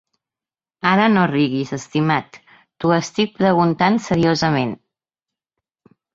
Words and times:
Ara 0.91 1.03
no 1.15 1.25
riguis, 1.31 1.73
estimat, 1.77 2.39
t'ho 2.79 2.95
estic 2.97 3.37
preguntat 3.43 4.01
seriosament. 4.09 4.75